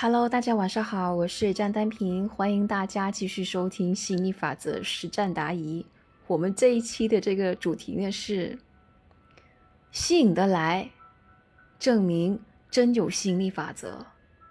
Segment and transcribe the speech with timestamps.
[0.00, 5.84] Hello，大家晚上好，我是张丹平，欢迎大家继续收听吸引力法则实战答疑。
[6.28, 8.56] 我们这一期的这个主题呢是
[9.90, 10.88] 吸引得来，
[11.80, 12.38] 证明
[12.70, 14.06] 真有吸引力法则；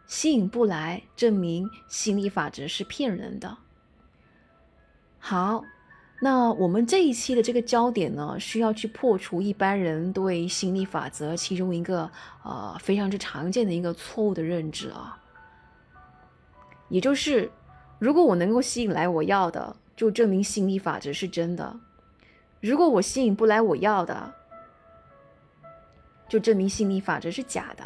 [0.06, 3.58] 吸引不来，证明吸引力法则是骗人的。
[5.18, 5.64] 好，
[6.20, 12.12] 那我们这一期的这个焦点呢，需要去破除一般人对吸引力法则其中一个
[12.44, 15.18] 呃非常之常见的一个错误的认知啊。
[16.90, 17.52] 也就是，
[18.00, 21.80] 如果我能够吸引来我要的，就证明吸引力法则是真的；
[22.62, 24.34] 如果我吸引不来我要的，
[26.30, 27.84] 就证明吸引力法则是假的。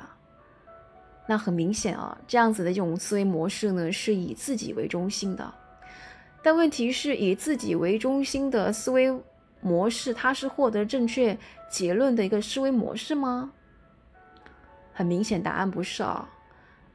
[1.28, 5.54] 那很明显啊，这样子的一种思维模式呢，是以自己为中心的。
[6.44, 9.16] 但问题是，以自己为中心的思维
[9.62, 11.38] 模式，它是获得正确
[11.70, 13.52] 结论的一个思维模式吗？
[14.92, 16.28] 很明显，答案不是啊。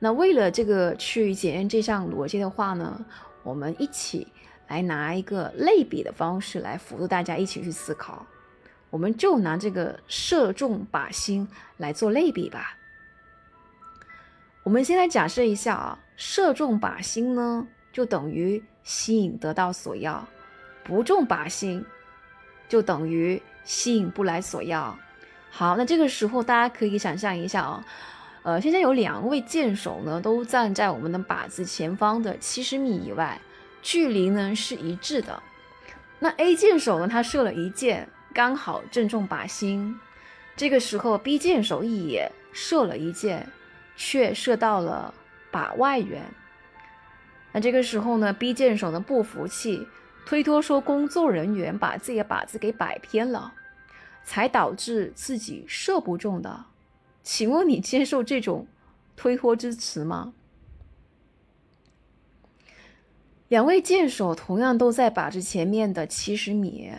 [0.07, 3.05] 那为了这个去检验这项逻辑的话呢，
[3.43, 4.25] 我们一起
[4.69, 8.25] 来拿一个类比的方式来辅助大家一起去思考。
[8.89, 11.49] 我们就拿这个射中靶心
[11.79, 12.79] 来做类比吧。
[14.63, 20.25] 我们先来假设一下啊，射中靶心呢，就等于吸引得到所要；
[20.85, 21.85] 不中靶心，
[22.69, 24.97] 就等于吸引不来所要。
[25.51, 27.85] 好，那这个时候大家可以想象一下啊。
[28.47, 33.41] 呃，现在有两位箭手呢，都站在我们的靶子前方的七十米以外，
[33.83, 35.43] 距离呢是一致的。
[36.21, 39.99] 那 A 箭手呢，他射了一箭，刚好正中靶心。
[40.55, 43.49] 这个时候，B 箭手也射了一箭，
[43.97, 45.13] 却射到了
[45.51, 46.23] 靶外缘。
[47.51, 49.89] 那这个时候呢，B 箭手呢不服气，
[50.25, 53.53] 推脱说工作人员把自己的靶子给摆偏了，
[54.23, 56.67] 才导致自己射不中的。
[57.27, 58.69] 请问你接受这种
[59.17, 60.33] 推脱之词吗？
[63.49, 66.93] 两位箭手同样都在靶子前面的七十米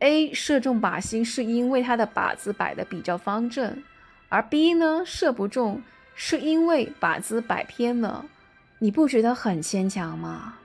[0.00, 3.84] ，A 射中靶心是因为他的靶子摆的比较方正，
[4.28, 5.80] 而 B 呢射不中
[6.16, 8.26] 是因为靶子摆偏了，
[8.80, 10.58] 你不觉得很牵强吗？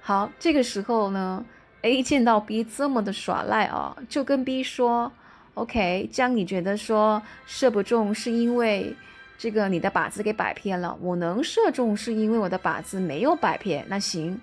[0.00, 1.44] 好，这个时候呢
[1.82, 5.10] ，A 见到 B 这么的耍赖啊，就跟 B 说。
[5.60, 8.96] OK，将你觉得说射不中是因为
[9.36, 13.84] 这个你的靶子给摆偏了，我能射中是因为我的靶子没有摆偏。
[13.86, 14.40] 那行，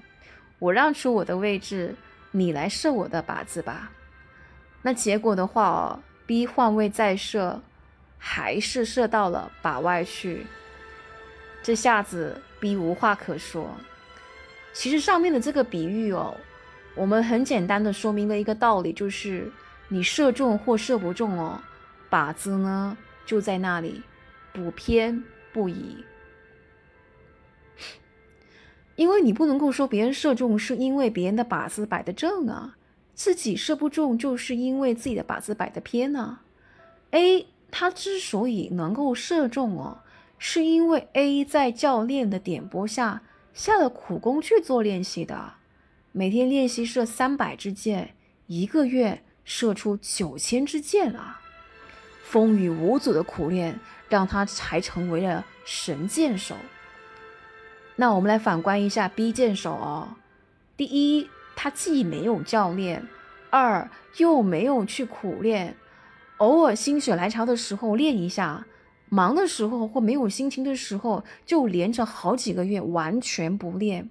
[0.59, 1.95] 我让出我的位置，
[2.29, 3.91] 你来射我的靶子吧。
[4.83, 7.59] 那结果的话，B 换位再射，
[8.19, 10.45] 还是射到了靶外去。
[11.63, 13.71] 这下子 B 无话可说。
[14.71, 16.37] 其实上面的这个比喻哦，
[16.93, 19.51] 我们很简单的说明了一个道理，就是。
[19.89, 21.61] 你射中或射不中哦，
[22.09, 24.01] 靶子呢就在那里，
[24.51, 26.03] 不偏不倚。
[28.95, 32.75] 因为你不能够说别人射中是因为别人的靶子摆的正啊，
[33.13, 36.39] 自己射不中就是因为自己的靶子摆的偏呢。
[37.11, 39.99] A 他之所以能够射中哦，
[40.37, 43.21] 是因为 A 在教练的点拨下
[43.53, 45.53] 下了苦功去做练习的，
[46.11, 48.15] 每天练习射三百支箭，
[48.47, 49.23] 一个月。
[49.47, 51.39] 射出九千支箭啊！
[52.25, 56.53] 风雨无阻的苦练，让他才成为了神箭手。
[57.95, 60.17] 那我们来反观一下 B 箭手哦。
[60.75, 63.03] 第一，他既没有教练；
[63.49, 65.77] 二，又没有去苦练，
[66.39, 68.67] 偶尔心血来潮的时候练一下，
[69.07, 74.09] 忙的时候或没有心情的时候，就连着好几个月完全不练。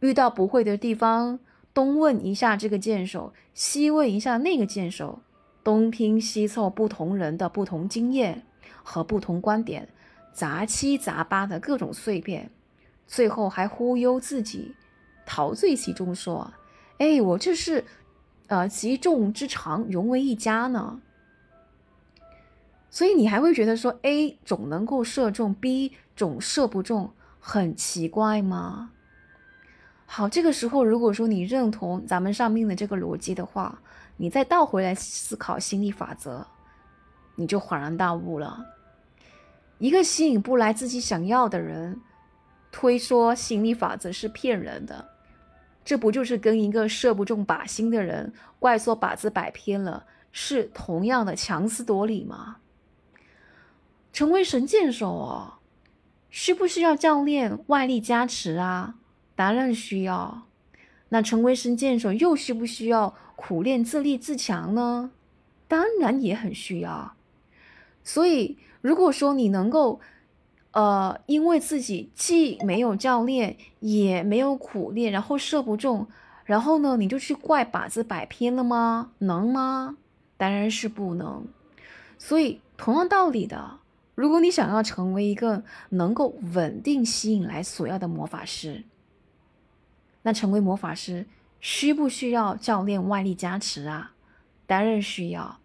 [0.00, 1.38] 遇到不会的地方。
[1.72, 5.20] 东问一下这个箭手，西问一下那个箭手，
[5.62, 8.44] 东拼西凑不同人的不同经验
[8.82, 9.88] 和不同观点，
[10.32, 12.50] 杂七杂八的各种碎片，
[13.06, 14.74] 最后还忽悠自己，
[15.24, 16.52] 陶醉其中说
[16.98, 17.84] ：“哎，我这是，
[18.48, 21.00] 呃，集众之长，融为一家呢。”
[22.90, 28.90] 所以你还会觉得说 A 总能够射中，B 总射不中，很奇怪吗？
[30.06, 33.80] 好，这个时候，如果说你认同咱们上面的这个逻辑的话，
[34.16, 36.46] 你再倒回来思考心理法则，
[37.34, 38.64] 你就恍然大悟了。
[39.78, 42.00] 一个吸引不来自己想要的人，
[42.70, 45.08] 推说心理法则是骗人的，
[45.84, 52.58] 这不就是跟一个射不中靶心的人怪说靶子摆偏了，是同样的强词夺理吗？
[54.12, 55.54] 成为神箭手哦，
[56.30, 58.94] 需不需要教练外力加持啊？
[59.34, 60.42] 当然需要。
[61.10, 65.10] 那成为神箭手又需不需要苦练自立自强呢？
[65.68, 67.14] 当然也很需要。
[68.02, 70.00] 所以，如果说你能够
[70.72, 76.06] 呃，因为自己既没有教练，也没有苦练，然后射不中，
[76.44, 79.12] 然后呢，你就去怪靶子摆偏了吗？
[79.18, 79.96] 能吗？
[80.36, 81.46] 当然是不能。
[82.18, 83.78] 所以，同样道理的，
[84.16, 88.84] 如果你想要成为一个能够稳定吸引来索要的魔法师，
[90.24, 91.24] 那成为魔法师
[91.60, 94.12] 需不需要教练外力加持啊？
[94.66, 95.60] 当然需要。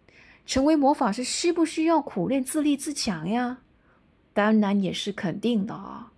[0.45, 3.57] 成为魔法师需不需要苦练自立自强呀？
[4.33, 6.11] 当然也是肯定的啊。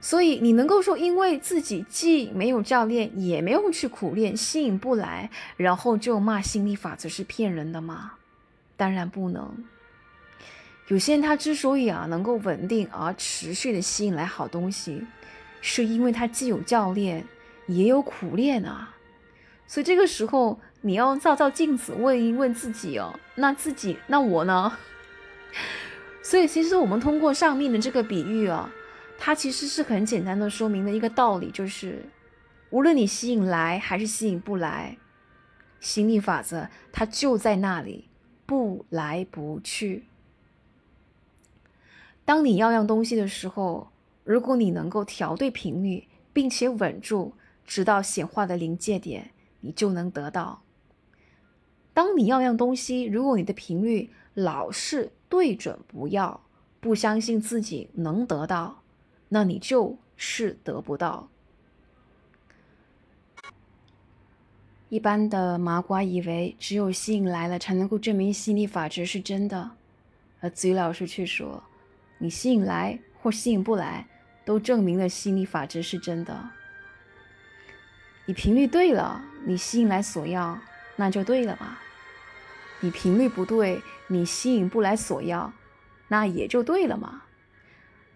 [0.00, 8.14] 所以你能够说，因为自己既没有教练，也没有去苦练，吸引不来，然后就骂心理法则是骗人的吗？
[8.76, 9.64] 当然不能。
[10.88, 15.06] 有些人他之所以啊能够稳定而持续的吸引来好东西，
[15.66, 17.24] 是因为他既有教练，
[17.68, 18.94] 也有苦练啊。
[19.66, 24.76] 所以这个时候你要照照镜子，问一问自己哦，那自己那我呢？
[26.22, 28.70] 所以其实我们通过上面的这个比喻啊，
[29.18, 32.04] 它其实是很简单的说明了一个道理，就是
[32.68, 34.98] 无论你吸引来还是吸引不来，
[35.80, 38.10] 心力法则它就在那里。
[38.46, 40.04] 不来不去。
[42.26, 43.90] 当你要样东西的时候，
[44.24, 47.34] 如果你能够调对频率，并且稳住，
[47.64, 49.30] 直到显化的临界点，
[49.60, 50.62] 你就能得到。
[51.92, 56.40] 当你要样东西，如果你的频率老是对准不要，
[56.80, 58.82] 不相信自己能得到，
[59.28, 61.28] 那你就是得不到。
[64.88, 69.72] 一般的麻瓜以为只有吸引来了才能够证明吸引力法则是真的，
[70.40, 71.62] 而子瑜老师却说，
[72.18, 74.06] 你吸引来或吸引不来，
[74.44, 76.50] 都证明了吸引力法则是真的。
[78.26, 80.58] 你频率对了，你吸引来所要，
[80.96, 81.78] 那就对了嘛。
[82.80, 85.52] 你频率不对，你吸引不来所要，
[86.08, 87.22] 那也就对了嘛。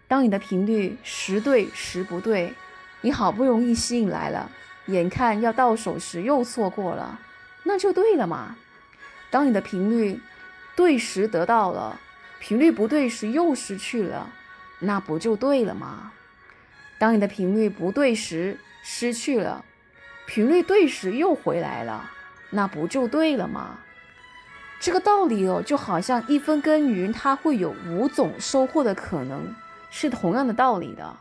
[0.06, 2.54] 当你的频率时对时不对，
[3.02, 4.50] 你好不容易吸引来了。
[4.86, 7.20] 眼看要到手时又错过了，
[7.64, 8.56] 那就对了嘛。
[9.30, 10.18] 当你的频率
[10.74, 12.00] 对时得到了，
[12.40, 14.32] 频率不对时又失去了，
[14.78, 16.12] 那不就对了吗？
[16.98, 19.64] 当你的频率不对时失去了，
[20.26, 22.10] 频率对时又回来了，
[22.50, 23.78] 那不就对了吗？
[24.80, 29.54] 这个道理哦，就好像一分耕耘它会有五种收获的可能，
[29.90, 31.16] 是同样的道理的。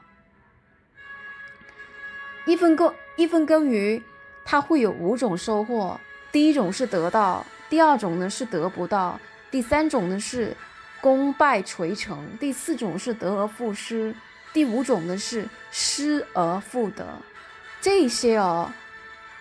[2.46, 2.94] 一分耕。
[3.18, 4.04] 一分耕耘，
[4.46, 6.00] 它会有五种收获。
[6.32, 9.20] 第一种是得到，第二种呢是得不到，
[9.50, 10.56] 第三种呢是
[11.02, 14.16] 功败垂成，第四种是得而复失，
[14.54, 17.06] 第五种呢是失而复得。
[17.80, 18.72] 这些哦，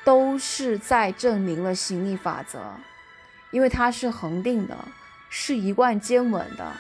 [0.05, 2.61] 都是在证明了吸引力法则，
[3.51, 4.77] 因为它是恒定的，
[5.29, 6.73] 是一贯坚稳的。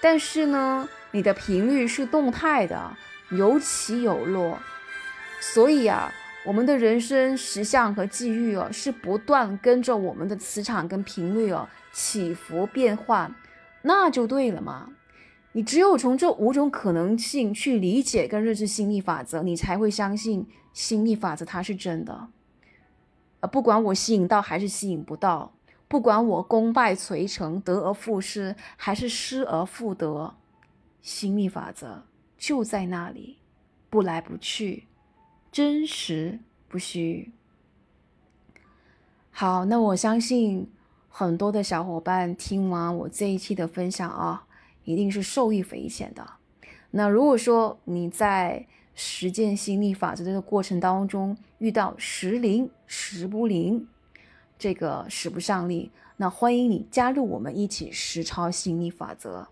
[0.00, 2.96] 但是呢，你的频率是动态的，
[3.30, 4.58] 有起有落，
[5.40, 6.12] 所以啊。
[6.44, 13.34] 我们的人生实相和际遇哦，是不断跟着我们的磁场跟频率哦起伏变换，
[13.82, 14.90] 那就对了嘛。
[15.52, 22.28] 你只有从这五种可能性去理解跟认知心理法则，你才会相信心理法则它是真的。
[23.40, 25.54] 呃，不管我吸引到还是吸引不到，
[25.88, 30.34] 不管我功败垂成、得而复失还是失而复得，
[31.00, 32.04] 心理法则
[32.36, 33.38] 就在那里，
[33.88, 34.84] 不来不去。
[35.50, 37.32] 真实不虚。
[39.30, 40.70] 好，那我相信
[41.18, 44.46] 很多的小伙伴听完我这一期的分享啊，
[44.84, 46.24] 一定是受益匪浅的。
[46.92, 53.88] 那如果说你在实践心理法则这个过程当中遇到时灵时不灵，
[54.56, 59.48] 这个使不上力，那欢迎你加入我们一起实操心理法则。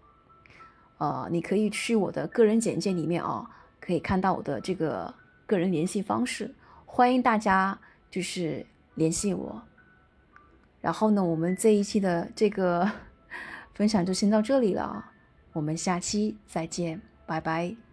[0.98, 3.44] 呃，你可以去我的个人简介里面啊，
[3.80, 5.12] 可以看到我的这个。
[5.46, 6.54] 个人联系方式，
[6.84, 7.76] 欢迎大家
[8.08, 9.62] 就是联系我。
[10.86, 12.88] 然后呢，我们这一期的这个
[13.74, 15.04] 分享就先到这里了，
[15.52, 17.85] 我们下期再见，拜拜。